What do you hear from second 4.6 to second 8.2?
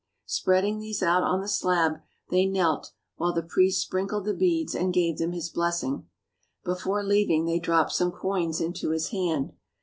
and gave them his blessing. Before leaving they dropped some